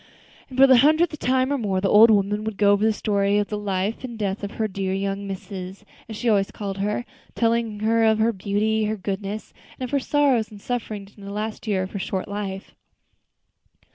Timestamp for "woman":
2.09-2.43